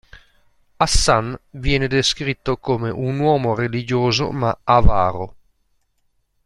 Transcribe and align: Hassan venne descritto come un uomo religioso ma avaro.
Hassan 0.79 1.37
venne 1.51 1.87
descritto 1.87 2.57
come 2.57 2.89
un 2.89 3.19
uomo 3.19 3.53
religioso 3.53 4.31
ma 4.31 4.57
avaro. 4.63 5.35